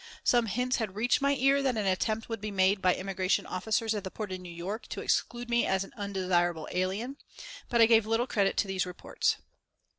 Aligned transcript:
Some 0.23 0.47
hints 0.47 0.77
had 0.77 0.95
reached 0.95 1.21
my 1.21 1.35
ears 1.35 1.61
that 1.61 1.77
an 1.77 1.85
attempt 1.85 2.27
would 2.27 2.41
be 2.41 2.49
made 2.49 2.81
by 2.81 2.93
the 2.93 2.99
Immigration 3.01 3.45
Officers 3.45 3.93
at 3.93 4.03
the 4.03 4.09
port 4.09 4.31
of 4.31 4.39
New 4.39 4.49
York 4.49 4.87
to 4.87 4.99
exclude 5.01 5.47
me 5.47 5.63
as 5.67 5.83
an 5.83 5.93
undesirable 5.95 6.67
alien, 6.71 7.17
but 7.69 7.81
I 7.81 7.85
gave 7.85 8.07
little 8.07 8.25
credit 8.25 8.57
to 8.57 8.67
these 8.67 8.87
reports. 8.87 9.35